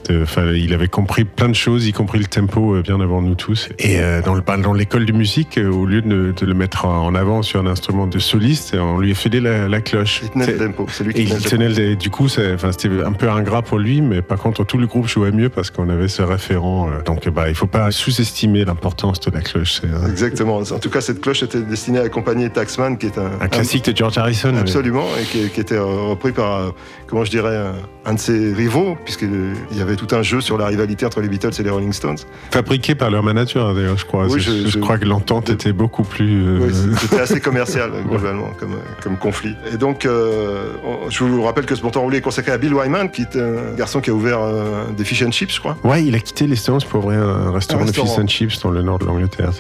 De- 0.09 0.25
il 0.57 0.75
avait 0.75 0.89
compris 0.89 1.25
plein 1.25 1.49
de 1.49 1.55
choses, 1.55 1.87
y 1.87 1.93
compris 1.93 2.19
le 2.19 2.27
tempo 2.27 2.75
euh, 2.75 2.83
bien 2.83 3.01
avant 3.01 3.23
nous 3.23 3.35
tous. 3.35 3.69
Et 3.79 4.01
euh, 4.01 4.08
dans, 4.25 4.35
le, 4.35 4.43
dans 4.63 4.73
l'école 4.73 5.07
de 5.07 5.13
musique, 5.13 5.59
euh, 5.59 5.71
au 5.71 5.87
lieu 5.87 6.03
de, 6.03 6.33
de 6.37 6.47
le 6.47 6.55
mettre 6.55 6.85
en 6.87 7.15
avant 7.15 7.43
sur 7.43 7.61
un 7.61 7.67
instrument 7.67 8.07
de 8.07 8.19
soliste, 8.19 8.75
on 8.79 8.99
lui 8.99 9.13
a 9.13 9.15
filé 9.15 9.41
la, 9.41 9.69
la 9.69 9.81
cloche. 9.81 10.21
Il 10.25 10.31
tenait 10.31 10.47
le 10.47 10.59
tempo, 10.59 10.87
c'est 10.91 11.05
lui 11.05 11.15
qui 11.15 11.27
tenait 11.27 11.41
tenait 11.41 11.69
le- 11.69 11.97
du 11.97 12.11
coup, 12.11 12.29
c'était 12.29 12.57
un 13.05 13.13
peu 13.13 13.29
ingrat 13.31 13.63
pour 13.63 13.79
lui, 13.79 14.01
mais 14.03 14.23
par 14.23 14.39
contre, 14.39 14.65
tout 14.65 14.79
le 14.79 14.87
groupe 14.87 15.07
jouait 15.07 15.31
mieux 15.33 15.49
parce 15.49 15.71
qu'on 15.71 15.89
avait 15.89 16.09
ce 16.09 16.23
référent. 16.23 16.89
euh, 16.91 17.03
Donc, 17.05 17.29
bah, 17.29 17.49
il 17.49 17.55
faut 17.55 17.67
pas 17.67 17.91
sous-estimer 17.91 18.65
l'importance 18.65 19.21
de 19.21 19.31
la 19.31 19.41
cloche. 19.41 19.83
Un, 19.85 20.11
Exactement. 20.11 20.59
En 20.59 20.79
tout 20.79 20.91
cas, 20.91 21.01
cette 21.01 21.21
cloche 21.21 21.43
était 21.43 21.61
destinée 21.63 21.99
à 21.99 22.03
accompagner 22.03 22.51
Taxman, 22.51 22.97
qui 22.99 23.07
est 23.07 23.19
un, 23.19 23.31
un 23.41 23.49
classique 23.49 23.85
de 23.85 23.97
George 23.97 24.19
Harrison. 24.19 24.53
mais- 24.53 24.61
Absolument, 24.61 25.07
et 25.21 25.25
qui, 25.25 25.49
qui 25.51 25.61
était 25.61 25.75
euh, 25.77 25.85
repris 25.85 26.33
par, 26.33 26.57
euh, 26.57 26.71
comment 27.07 27.25
je 27.25 27.31
dirais, 27.31 27.57
un, 27.57 28.11
un 28.11 28.15
de 28.15 28.19
ses 28.19 28.53
rivaux, 28.53 28.97
puisqu'il 29.05 29.55
y 29.77 29.81
avait 29.81 29.97
tout 29.97 30.15
un 30.15 30.23
jeu 30.23 30.41
sur 30.41 30.57
la 30.59 30.67
rivalité 30.67 31.05
entre 31.07 31.21
les 31.21 31.29
Beatles 31.29 31.51
et 31.59 31.63
les 31.63 31.71
Rolling 31.71 31.93
Stones. 31.93 32.17
Fabriqué 32.51 32.95
par 32.95 33.11
leur 33.11 33.23
manager, 33.23 33.75
d'ailleurs, 33.75 33.98
je 33.99 34.05
crois. 34.07 34.27
Oui, 34.27 34.41
je, 34.41 34.51
je- 34.51 34.57
je 34.63 34.69
je- 34.69 34.79
crois 34.79 34.97
que 34.99 35.05
l'entente 35.05 35.51
était 35.51 35.73
beaucoup 35.73 36.03
plus. 36.05 36.43
euh, 36.47 36.59
Oui, 36.63 36.95
c'était 36.99 37.21
assez 37.21 37.41
commercial, 37.41 37.91
globalement, 38.09 38.49
comme, 38.59 38.77
comme 39.03 39.17
conflit. 39.19 39.55
Et 39.73 39.77
donc, 39.77 40.07
euh, 40.07 40.71
je 41.11 41.25
vous 41.25 41.43
rappelle 41.43 41.67
que 41.67 41.75
ce 41.75 41.83
montant 41.83 42.01
roulé 42.03 42.19
est 42.19 42.23
consacré 42.23 42.53
à 42.53 42.59
Bill 42.59 42.73
Wyman, 42.75 43.11
qui 43.11 43.23
est 43.23 43.37
un 43.37 43.75
garçon 43.77 44.01
qui 44.01 44.11
a 44.11 44.15
ouvert 44.15 44.41
euh, 44.41 44.85
des 44.97 45.05
fish 45.05 45.23
and 45.23 45.33
chips, 45.33 45.53
je 45.55 45.61
crois. 45.61 45.77
Ouais, 45.85 46.05
il 46.05 46.15
a 46.15 46.19
quitté 46.21 46.47
les 46.47 46.57
Stones 46.57 46.81
pour 46.89 47.05
ouvrir 47.05 47.21
un 47.23 47.51
restaurant, 47.53 47.83
Un 47.83 47.87
de 47.87 47.93
fish 47.93 48.19
and 48.19 48.27
chips 48.29 48.61
dans 48.63 48.71
le 48.71 48.81
nord 48.83 48.99
de 48.99 49.05
l'Angleterre. 49.05 49.51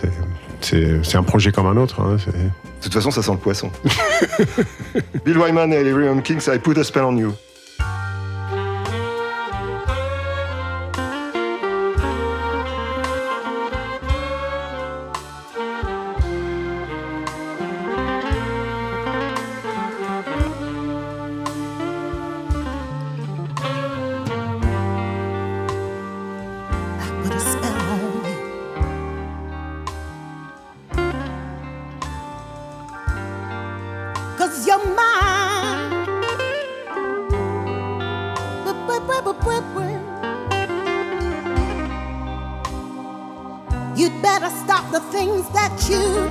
C'est- 0.61 1.15
un 1.17 1.23
projet 1.23 1.53
comme 1.53 1.67
un 1.67 1.77
autre. 1.77 2.01
hein, 2.01 2.17
De 2.17 2.83
toute 2.83 2.93
façon, 2.95 3.11
ça 3.11 3.23
sent 3.23 3.33
le 3.33 3.39
poisson. 3.39 3.71
Bill 5.25 5.39
Wyman 5.39 5.73
et 5.73 5.83
les 5.85 5.93
Rhythm 5.93 6.23
Kings, 6.23 6.43
I 6.53 6.59
put 6.59 6.79
a 6.79 6.85
spell 6.85 7.05
on 7.05 7.17
you. 7.17 7.33
You 45.87 46.28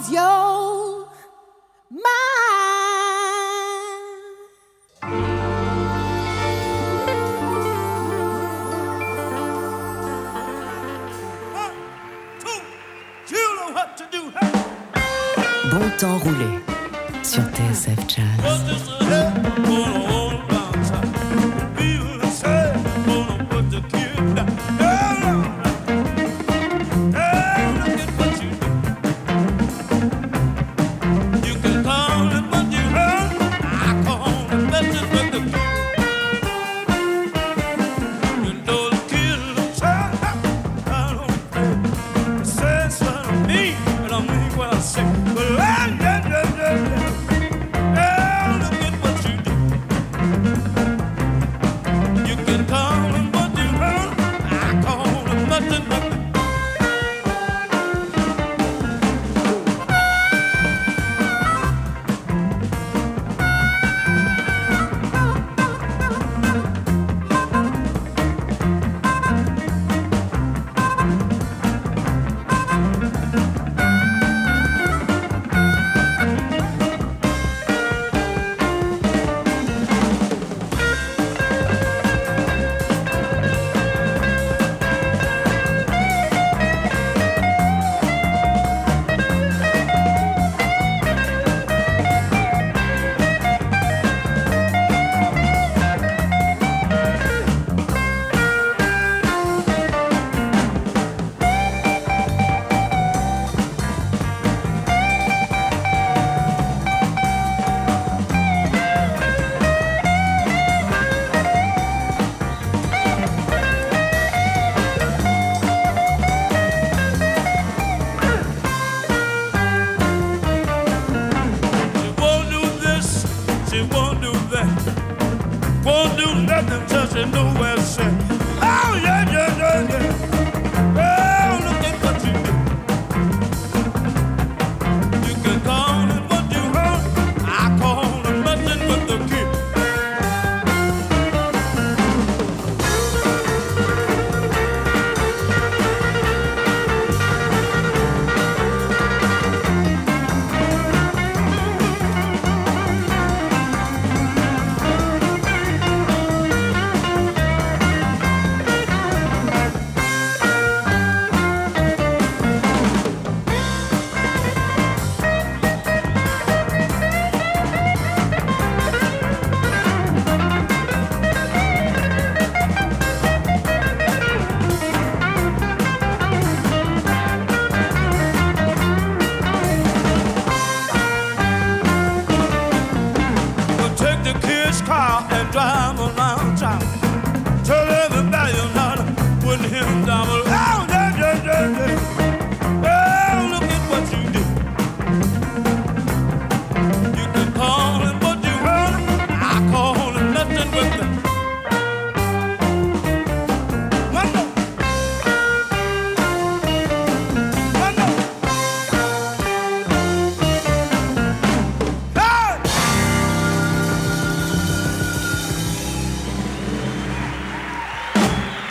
because 0.00 0.10
You. 0.10 0.39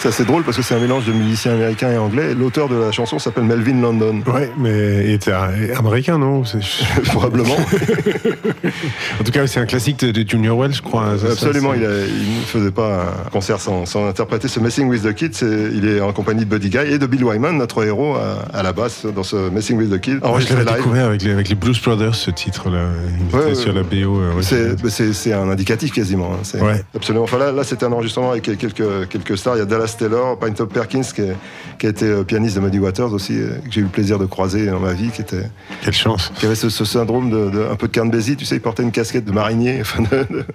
C'est 0.10 0.24
assez 0.24 0.26
drôle 0.26 0.42
parce 0.44 0.58
que 0.58 0.64
c'est 0.64 0.74
un 0.74 0.80
mélange 0.80 1.06
de 1.06 1.12
musiciens 1.12 1.54
américains 1.54 1.92
et 1.92 1.98
anglais. 1.98 2.34
L'auteur 2.34 2.68
de 2.68 2.76
la 2.76 2.92
chanson 2.92 3.20
s'appelle 3.20 3.44
Melvin 3.44 3.80
London. 3.80 4.24
Ouais, 4.26 4.50
mais 4.58 5.06
il 5.06 5.12
était 5.14 5.32
américain, 5.78 6.18
non 6.18 6.42
Probablement. 7.06 7.56
En 9.20 9.24
tout 9.24 9.32
cas, 9.32 9.46
c'est 9.48 9.60
un 9.60 9.66
classique 9.66 10.00
de, 10.00 10.28
Junior 10.28 10.58
Wells, 10.58 10.74
je 10.74 10.82
crois. 10.82 11.18
Ça, 11.20 11.28
Absolument, 11.32 11.74
il, 11.74 11.84
a- 11.86 12.06
il 12.08 12.38
ne 12.40 12.46
faisait 12.46 12.72
pas 12.72 13.14
un 13.26 13.30
concert 13.30 13.60
sans, 13.60 13.86
sans 13.86 14.08
interpréter 14.08 14.48
ce 14.48 14.60
Messing 14.60 14.88
with 14.88 15.04
the 15.04 15.14
Kid. 15.14 15.34
C'est- 15.36 15.70
Il 15.74 15.88
est 15.88 16.02
en 16.02 16.12
compagnie 16.14 16.46
de 16.46 16.50
Buddy 16.50 16.70
Guy 16.70 16.78
et 16.94 16.98
de 16.98 17.06
Bill 17.06 17.24
Wyman, 17.24 17.58
notre 17.58 17.84
héros 17.86 18.16
à, 18.16 18.46
à 18.58 18.64
la 18.64 18.74
basse 18.74 19.06
dans 19.06 19.24
ce 19.24 19.50
Messing 19.50 19.78
with 19.78 19.92
the 19.92 20.00
Kid. 20.00 20.20
Moi, 20.24 20.40
je 20.40 20.54
l'avais 20.54 20.72
découvert 20.78 21.06
avec 21.08 21.22
les, 21.24 21.32
avec 21.32 21.50
les 21.50 21.56
Blues 21.56 21.80
Brothers, 21.82 22.16
ce 22.16 22.32
titre-là. 22.32 22.88
Il 23.32 23.36
Ouais, 23.36 23.54
sur 23.56 23.74
la 23.74 23.84
BO. 23.84 24.20
euh, 24.22 24.78
C'est 25.14 25.34
un 25.34 25.50
indicatif 25.50 25.92
quasiment. 25.92 26.32
hein. 26.34 26.60
Ouais. 26.60 26.84
Absolument. 26.96 27.24
Enfin 27.26 27.38
là, 27.38 27.52
là 27.52 27.64
c'était 27.64 27.86
un 27.86 27.92
enregistrement 27.92 28.32
avec 28.32 28.44
quelques, 28.44 29.08
quelques 29.10 29.38
stars. 29.38 29.56
Il 29.58 29.60
y 29.60 29.62
a 29.62 29.66
Dallas 29.66 29.96
Taylor, 30.00 30.40
Pint 30.40 30.54
Top 30.54 30.74
Perkins, 30.74 31.02
qui, 31.04 31.22
est- 31.22 31.36
qui 31.78 31.86
a 31.86 31.90
été 31.90 32.06
euh, 32.06 32.24
pianiste 32.24 32.56
de 32.56 32.62
Muddy 32.62 32.80
Waters 32.80 33.14
aussi, 33.14 33.34
euh, 33.38 33.58
que 33.64 33.70
j'ai 33.72 33.82
eu 33.82 33.84
le 33.84 33.90
plaisir 33.90 34.18
de 34.18 34.26
croiser 34.26 34.66
dans 34.66 34.80
ma 34.80 34.94
vie, 34.94 35.10
qui 35.12 35.22
était, 35.22 35.44
Quelle 35.84 35.94
chance. 35.94 36.32
qui 36.40 36.46
avait 36.46 36.56
ce, 36.56 36.70
ce 36.70 36.86
syndrome 36.86 37.30
de, 37.30 37.50
de- 37.50 37.68
un 37.72 37.76
peu 37.76 37.88
de 37.88 37.92
Carne 37.92 38.10
Bézi. 38.10 38.36
Tu 38.36 38.46
sais, 38.46 38.56
il 38.56 38.62
portait 38.62 38.84
une 38.84 38.92
casquette 38.92 39.26
de 39.26 39.32
marinier, 39.32 39.78
enfin 39.82 40.02
de, 40.04 40.26
de- 40.34 40.46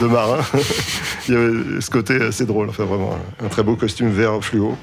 de 0.00 0.06
marin. 0.06 0.38
il 1.28 1.34
y 1.34 1.36
avait 1.36 1.80
ce 1.80 1.90
côté 1.90 2.20
assez 2.22 2.46
drôle. 2.46 2.68
Enfin 2.70 2.84
vraiment, 2.84 3.16
un 3.44 3.48
très 3.48 3.62
beau 3.62 3.76
costume 3.76 4.10
vert 4.10 4.42
fluo 4.42 4.76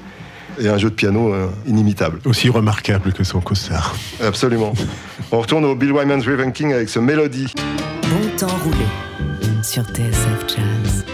et 0.60 0.68
un 0.68 0.78
jeu 0.78 0.90
de 0.90 0.94
piano 0.94 1.32
euh, 1.32 1.46
inimitable. 1.66 2.20
Aussi 2.26 2.48
remarquable 2.50 3.12
que 3.12 3.24
son 3.24 3.40
costard. 3.40 3.94
Absolument. 4.22 4.72
On 5.32 5.40
retourne 5.40 5.64
au 5.64 5.74
Bill 5.74 5.92
Wyman's 5.92 6.26
Raven 6.26 6.52
King 6.52 6.72
avec 6.72 6.88
ce 6.88 6.98
mélodie. 6.98 7.52
Bon 8.02 8.28
temps 8.36 8.56
roulé 8.64 8.76
sur 9.62 9.84
TSF 9.84 10.46
Jazz. 10.48 11.04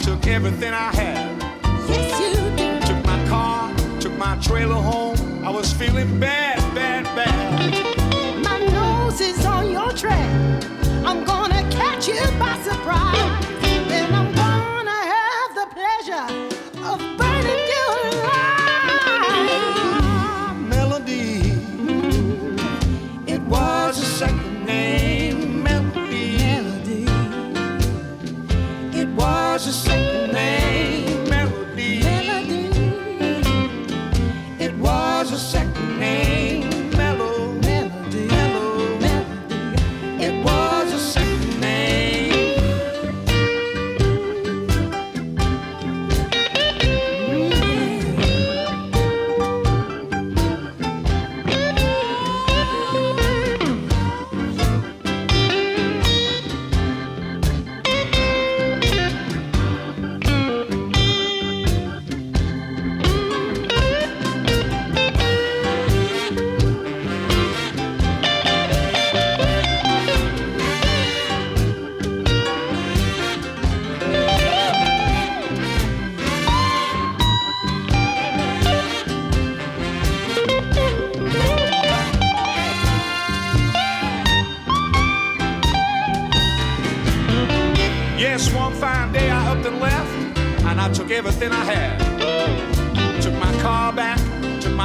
Took 0.00 0.26
everything 0.26 0.72
I 0.72 0.90
had. 0.94 1.42
Yes, 1.88 2.20
you 2.20 2.56
did. 2.56 2.82
Took 2.82 3.04
my 3.04 3.28
car, 3.28 3.74
took 4.00 4.16
my 4.16 4.36
trailer 4.36 4.74
home. 4.74 5.16
I 5.44 5.50
was 5.50 5.72
feeling 5.72 6.18
bad, 6.18 6.58
bad, 6.74 7.04
bad. 7.16 8.42
My 8.42 8.58
nose 8.66 9.20
is 9.20 9.44
on 9.44 9.70
your 9.70 9.92
track. 9.92 10.64
I'm 11.04 11.24
gonna 11.24 11.62
catch 11.70 12.08
you 12.08 12.20
by 12.38 12.56
surprise. 12.62 13.47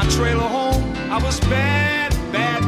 trailer 0.09 0.41
home. 0.41 0.83
I 1.11 1.21
was 1.21 1.39
bad, 1.41 2.11
bad, 2.31 2.61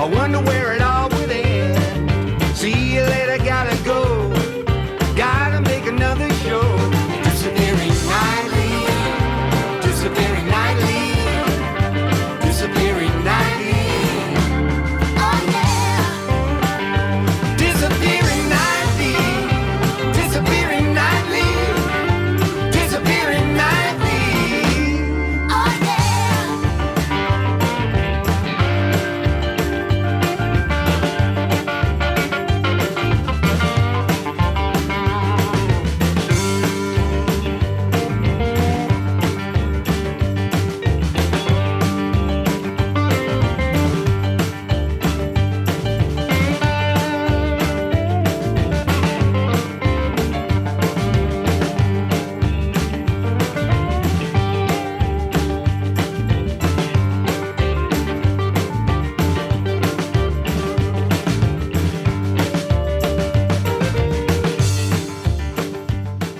I 0.00 0.04
wonder 0.04 0.40
where 0.40 0.72
it 0.72 0.80
all 0.80 1.10
would 1.10 1.30
end. 1.30 2.42
See 2.56 2.94
you 2.94 3.02
later, 3.02 3.36
gotta 3.44 3.76
go. 3.84 4.19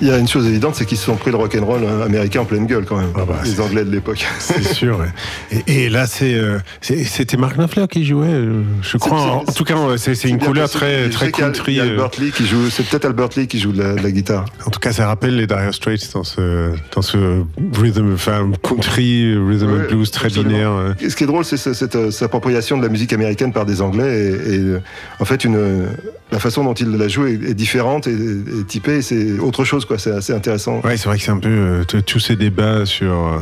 Il 0.03 0.09
y 0.09 0.11
a 0.11 0.17
une 0.19 0.29
chose 0.29 0.47
évidente, 0.47 0.75
c'est 0.77 0.87
qu'ils 0.87 0.97
se 0.97 1.05
sont 1.05 1.17
pris 1.17 1.31
le 1.31 1.37
rock'n'roll 1.37 1.83
américain 2.05 2.41
en 2.41 2.45
pleine 2.47 2.67
gueule 2.67 2.85
quand 2.87 2.97
même. 2.97 3.11
Ah 3.15 3.25
bah, 3.27 3.41
les 3.45 3.61
Anglais 3.61 3.85
de 3.85 3.91
l'époque. 3.91 4.27
C'est 4.39 4.63
sûr. 4.63 4.99
ouais. 4.99 5.63
Et, 5.67 5.85
et 5.85 5.89
là, 5.91 6.07
c'est, 6.07 6.33
euh, 6.35 6.59
c'était 6.81 7.37
Mark 7.37 7.57
Knopfler 7.57 7.87
qui 7.89 8.07
jouait, 8.07 8.27
euh, 8.29 8.63
je 8.83 8.97
crois. 8.97 9.21
En, 9.21 9.45
tout 9.45 9.65
cas, 9.65 9.77
euh, 9.77 9.97
c'est, 9.99 10.15
une 10.29 10.39
couleur 10.39 10.65
possible. 10.71 11.11
très, 11.11 11.29
Je 11.29 11.31
country. 11.33 11.73
il 11.73 11.77
y 11.77 11.81
a 11.81 11.85
euh. 11.85 11.91
Albert 11.91 12.11
Lee 12.19 12.33
qui 12.33 12.47
joue. 12.47 12.71
C'est 12.71 12.85
peut-être 12.89 13.05
Albert 13.05 13.29
Lee 13.37 13.47
qui 13.47 13.59
joue 13.61 13.73
de 13.73 13.83
la, 13.83 13.95
de 13.95 14.03
la 14.03 14.11
guitare. 14.11 14.47
En 14.67 14.71
tout 14.71 14.81
cas, 14.81 14.93
ça 14.93 15.07
rappelle 15.07 15.37
les 15.37 15.47
Dire 15.47 15.73
Straits 15.73 16.13
dans 16.15 16.25
ce, 16.25 16.71
dans 16.95 17.03
ce 17.03 17.43
rhythm, 17.75 18.15
enfin, 18.15 18.51
country, 18.63 19.37
rhythm 19.37 19.69
and 19.69 19.73
Ouais, 19.81 19.87
blues 19.89 20.11
très 20.11 20.27
absolument. 20.27 20.51
binaire. 20.51 20.71
euh. 20.73 20.95
Et 21.01 21.11
ce 21.11 21.17
qui 21.17 21.25
est 21.25 21.27
drôle, 21.27 21.45
c'est 21.45 21.57
ce- 21.59 21.75
cette, 21.75 21.97
euh, 21.97 22.11
appropriation 22.23 22.79
de 22.79 22.83
la 22.83 22.89
musique 22.89 23.13
américaine 23.13 23.53
par 23.53 23.67
des 23.67 23.83
Anglais. 23.83 24.09
Et, 24.47 24.55
et, 24.55 24.59
euh, 24.61 24.81
en 25.19 25.25
fait, 25.27 25.45
une, 25.45 25.87
la 26.33 26.39
façon 26.39 26.65
dont 26.65 26.75
ils 26.75 26.91
la 26.91 27.09
jouent 27.09 27.27
est, 27.27 27.35
est 27.51 27.55
différente 27.55 28.07
et, 28.07 28.13
et 28.13 28.65
typée. 28.67 29.03
C'est 29.03 29.39
autre 29.39 29.65
chose, 29.65 29.85
quoi. 29.91 29.99
C'est 29.99 30.13
assez 30.13 30.33
intéressant. 30.33 30.81
Ouais, 30.85 30.97
c'est 30.97 31.09
vrai 31.09 31.19
que 31.19 31.25
c'est 31.25 31.33
un 31.33 31.39
peu 31.39 31.49
euh, 31.49 32.01
tous 32.07 32.21
ces 32.21 32.37
débats 32.37 32.87
sur 32.87 33.13
euh, 33.13 33.39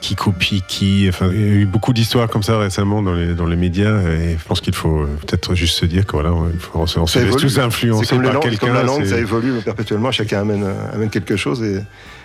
qui 0.00 0.14
copie 0.14 0.62
qui. 0.66 1.06
Enfin, 1.08 1.28
il 1.30 1.40
y 1.40 1.44
a 1.44 1.46
eu 1.48 1.66
beaucoup 1.66 1.92
d'histoires 1.92 2.28
comme 2.28 2.42
ça 2.42 2.58
récemment 2.58 3.02
dans 3.02 3.12
les, 3.12 3.34
dans 3.34 3.46
les 3.46 3.56
médias. 3.56 4.00
Et 4.08 4.36
je 4.38 4.44
pense 4.44 4.62
qu'il 4.62 4.74
faut 4.74 5.02
euh, 5.02 5.18
peut-être 5.26 5.54
juste 5.54 5.78
se 5.78 5.84
dire 5.84 6.06
que 6.06 6.12
voilà, 6.12 6.30
il 6.52 6.58
faut, 6.58 6.70
on 6.78 6.86
se 6.86 6.98
on 6.98 7.06
se 7.06 7.18
laisse 7.18 7.36
tous 7.36 7.58
les 7.58 8.30
par 8.30 8.40
quelqu'un. 8.40 8.66
comme 8.66 8.74
la 8.74 8.82
langue, 8.84 9.04
ça 9.04 9.18
évolue 9.18 9.52
perpétuellement. 9.64 10.10
Chacun 10.10 10.40
amène, 10.40 10.66
amène 10.94 11.10
quelque 11.10 11.36
chose 11.36 11.62
et 11.62 11.80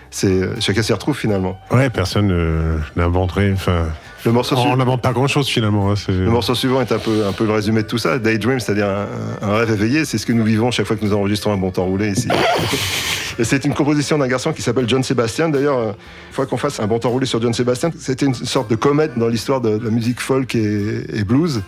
c'est 0.09 0.61
chacun 0.61 0.81
s'y 0.81 0.93
retrouve 0.93 1.17
finalement. 1.17 1.59
Ouais, 1.71 1.89
personne 1.89 2.31
euh, 2.31 2.77
n'inventerait. 2.95 3.51
Enfin, 3.53 3.87
Le 4.25 4.31
morceau, 4.31 4.55
on 4.55 4.77
n'invente 4.77 5.01
pas 5.01 5.11
grand-chose 5.11 5.47
finalement. 5.47 5.91
hein, 5.91 5.95
le 6.07 6.29
morceau 6.29 6.55
suivant 6.55 6.81
est 6.81 6.91
un 6.91 6.99
peu, 6.99 7.25
un 7.27 7.33
peu 7.33 7.45
le 7.45 7.51
résumé 7.51 7.83
de 7.83 7.87
tout 7.87 7.97
ça. 7.97 8.17
Daydream, 8.17 8.59
c'est-à-dire 8.59 8.87
un, 8.87 9.07
un 9.41 9.57
rêve 9.57 9.71
éveillé. 9.71 10.05
C'est 10.05 10.17
ce 10.17 10.25
que 10.25 10.33
nous 10.33 10.43
vivons 10.45 10.71
chaque 10.71 10.85
fois 10.85 10.95
que 10.95 11.03
nous 11.05 11.13
enregistrons 11.13 11.51
un 11.51 11.57
bon 11.57 11.71
temps 11.71 11.85
roulé 11.85 12.09
ici. 12.11 12.29
Et 13.39 13.43
c'est 13.43 13.65
une 13.65 13.73
composition 13.73 14.17
d'un 14.17 14.27
garçon 14.27 14.51
qui 14.51 14.61
s'appelle 14.61 14.89
John 14.89 15.03
Sebastian. 15.03 15.49
D'ailleurs, 15.49 15.77
euh, 15.77 15.91
il 16.29 16.33
faudrait 16.33 16.49
qu'on 16.49 16.57
fasse 16.57 16.79
un 16.79 16.87
bon 16.87 16.99
temps 16.99 17.09
roulé 17.09 17.25
sur 17.25 17.41
John 17.41 17.53
Sebastian. 17.53 17.91
C'était 17.97 18.25
une 18.25 18.33
sorte 18.33 18.69
de 18.69 18.75
comète 18.75 19.17
dans 19.17 19.27
l'histoire 19.27 19.61
de 19.61 19.77
la 19.77 19.89
musique 19.91 20.19
folk 20.19 20.55
et, 20.55 21.23
blues. 21.23 21.61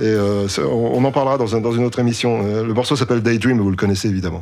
Et 0.00 0.04
euh, 0.04 0.46
on, 0.58 1.04
en 1.04 1.12
parlera 1.12 1.38
dans, 1.38 1.60
dans 1.60 1.72
une 1.72 1.84
autre 1.84 2.00
émission. 2.00 2.42
Euh, 2.44 2.64
le 2.64 2.74
morceau 2.74 2.96
s'appelle 2.96 3.22
Daydream, 3.22 3.58
vous 3.60 3.70
le 3.70 3.76
connaissez 3.76 4.08
évidemment. 4.08 4.40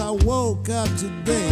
I 0.00 0.10
woke 0.10 0.70
up 0.70 0.88
today. 0.96 1.48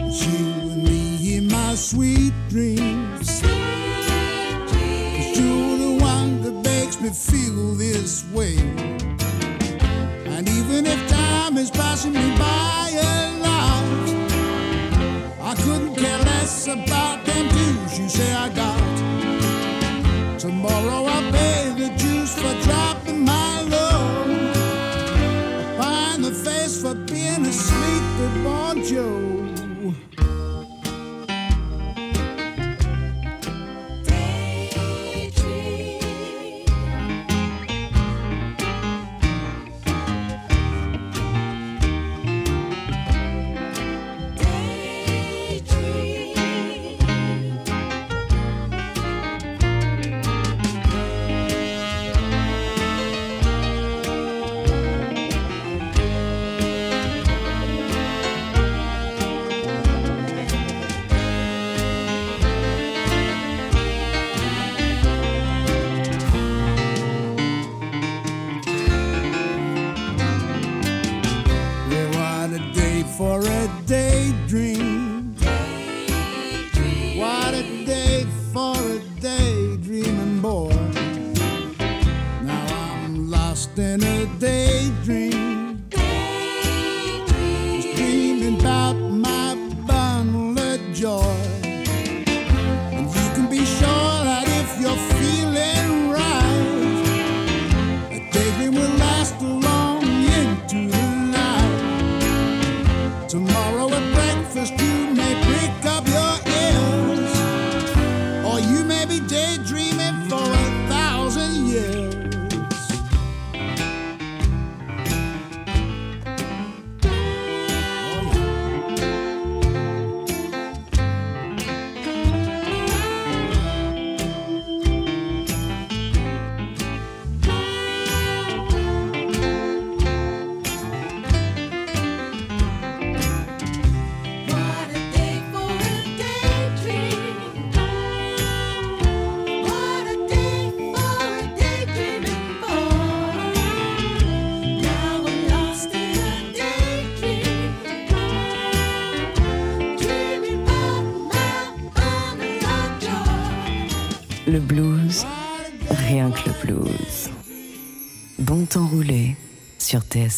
You 0.00 0.38
and 0.72 0.82
me 0.82 1.36
in 1.36 1.46
my 1.48 1.74
sweet 1.76 2.32
dreams. 2.48 3.42
You're 5.36 5.78
the 5.78 5.98
one 6.00 6.42
that 6.42 6.60
makes 6.64 7.00
me 7.00 7.10
feel 7.10 7.74
this 7.74 8.24
way. 8.32 8.56
And 10.26 10.48
even 10.48 10.86
if 10.86 11.08
time 11.08 11.56
is 11.56 11.70
passing 11.70 12.14
me 12.14 12.36
by 12.36 12.90
a 12.94 13.38
lot, 13.38 13.84
I 15.40 15.54
couldn't 15.62 15.94
care 15.94 16.18
less 16.18 16.66
about 16.66 17.24
them 17.24 17.48
dues 17.48 17.98
you 17.98 18.08
say 18.08 18.32
I 18.34 18.48
got. 18.48 18.91
Joe. 28.82 29.31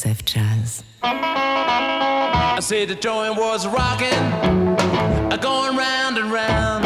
Jazz. 0.02 0.82
I 1.02 2.58
said 2.60 2.88
the 2.88 2.96
joint 2.96 3.36
was 3.36 3.64
rocking, 3.68 4.10
going 5.40 5.76
round 5.76 6.18
and 6.18 6.32
round. 6.32 6.84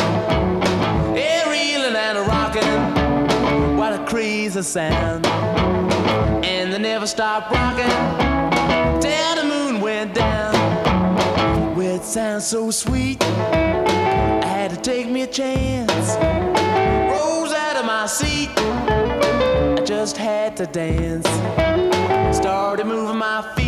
Yeah, 1.16 1.48
reeling 1.48 1.96
and 1.96 2.18
a 2.18 2.22
rocking, 2.22 3.76
what 3.78 3.94
a 3.94 4.04
crazy 4.04 4.60
sound. 4.60 5.26
And 6.44 6.70
they 6.70 6.78
never 6.78 7.06
stopped 7.06 7.50
rocking 7.50 7.88
till 9.00 9.34
the 9.36 9.44
moon 9.44 9.80
went 9.80 10.12
down. 10.14 10.54
Well, 11.74 11.96
it 11.96 12.04
sounds 12.04 12.46
so 12.46 12.70
sweet, 12.70 13.22
I 13.22 14.44
had 14.44 14.70
to 14.70 14.76
take 14.76 15.08
me 15.08 15.22
a 15.22 15.26
chance. 15.26 16.14
Rose 17.10 17.52
out 17.54 17.76
of 17.76 17.86
my 17.86 18.04
seat, 18.06 18.50
I 18.56 19.82
just 19.86 20.18
had 20.18 20.58
to 20.58 20.66
dance 20.66 21.26
hard 22.68 22.80
to 22.80 22.84
move 22.84 23.16
my 23.16 23.40
feet. 23.56 23.67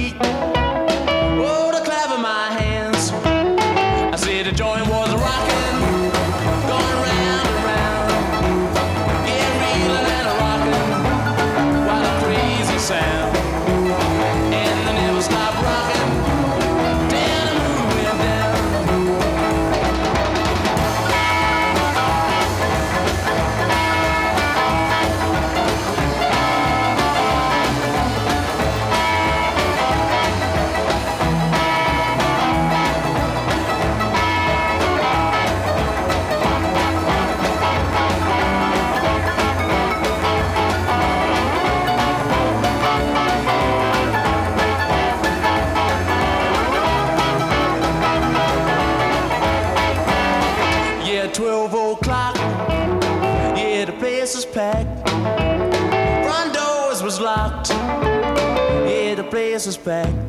Place. 59.61 59.77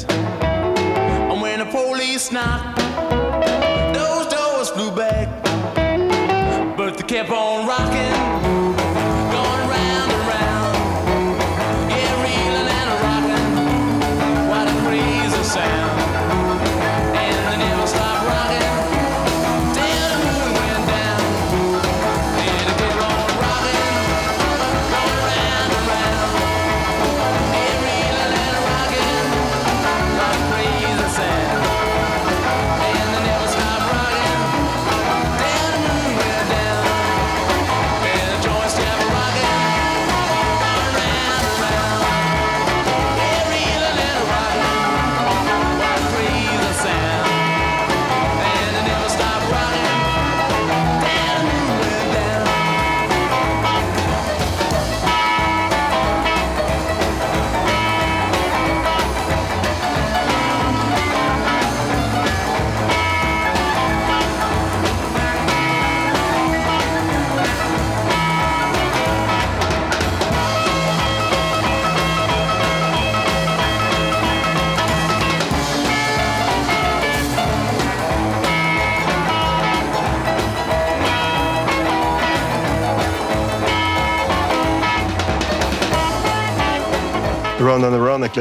And 0.09 1.41
when 1.41 1.59
the 1.59 1.65
police 1.65 2.33
knocked, 2.33 2.79
those 3.95 4.27
doors 4.27 4.69
flew 4.71 4.91
back. 4.93 5.50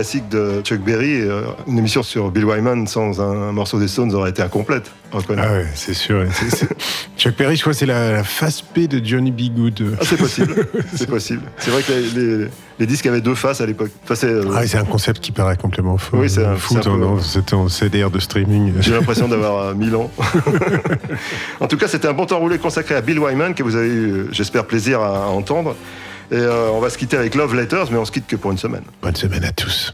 Classique 0.01 0.31
de 0.31 0.63
Chuck 0.63 0.81
Berry. 0.81 1.21
euh, 1.21 1.43
Une 1.67 1.77
émission 1.77 2.03
sur 2.03 2.31
Bill 2.31 2.47
Wyman 2.47 2.87
sans 2.87 3.21
un, 3.21 3.49
un 3.49 3.53
morceau 3.53 3.79
des 3.79 3.87
Stones 3.87 4.15
aurait 4.15 4.31
été 4.31 4.41
incomplète. 4.41 4.91
Ah 5.13 5.19
ouais, 5.53 5.67
c'est 5.75 5.93
sûr. 5.93 6.25
Chuck 7.19 7.37
Berry, 7.37 7.57
je 7.57 7.61
crois 7.61 7.75
c'est 7.75 7.85
la, 7.85 8.13
la 8.13 8.25
face 8.25 8.63
B 8.75 8.87
de 8.87 9.05
Johnny 9.05 9.31
B. 9.31 9.55
Good. 9.55 9.97
Ah, 10.01 10.05
c'est 10.07 10.17
possible. 10.17 10.55
c'est 10.95 11.07
possible. 11.09 11.43
C'est 11.59 11.71
vrai 11.71 11.83
que 11.83 11.93
les, 11.93 12.39
les- 12.45 12.49
les 12.79 12.87
disques 12.87 13.05
avaient 13.05 13.21
deux 13.21 13.35
faces 13.35 13.61
à 13.61 13.67
l'époque. 13.67 13.91
Enfin, 14.05 14.15
c'est, 14.15 14.29
euh, 14.31 14.45
Ah, 14.57 14.67
c'est 14.67 14.79
un 14.79 14.85
concept 14.87 15.21
qui 15.21 15.33
paraît 15.33 15.59
complètement 15.59 15.99
faux. 15.99 16.17
Oui, 16.17 16.31
c'est 16.31 16.47
un- 16.47 16.57
fou 16.57 16.79
c'est 16.81 16.89
un 16.89 16.97
dans 16.97 17.21
cet 17.21 17.53
en 17.53 17.69
CDR 17.69 18.09
de 18.11 18.19
streaming. 18.19 18.73
J'ai 18.81 18.93
l'impression 18.93 19.29
d'avoir 19.29 19.59
euh, 19.67 19.75
1000 19.75 19.95
ans. 19.97 20.11
en 21.61 21.67
tout 21.67 21.77
cas, 21.77 21.89
c'était 21.89 22.09
un 22.09 22.15
bon 22.15 22.25
temps 22.25 22.39
roulé 22.39 22.57
consacré 22.57 22.95
à 22.95 23.03
Bill 23.03 23.19
Wyman 23.19 23.53
que 23.53 23.63
vous 23.63 23.77
avez 23.77 23.89
eu, 23.89 24.11
euh, 24.13 24.29
j'espère, 24.33 24.65
plaisir 24.65 25.01
à, 25.03 25.25
à 25.25 25.27
entendre. 25.27 25.77
Et 26.31 26.37
euh, 26.37 26.71
on 26.71 26.81
va 26.81 26.91
se 26.91 26.99
quitter 26.99 27.17
avec 27.17 27.35
Love 27.35 27.55
Letters, 27.55 27.91
mais 27.91 27.99
on 27.99 28.05
se 28.05 28.13
quitte 28.13 28.27
que 28.27 28.37
pour 28.37 28.53
une 28.53 28.59
semaine. 28.59 28.85
Bonne 29.03 29.17
semaine 29.17 29.45
à 29.45 29.53
tous. 29.53 29.93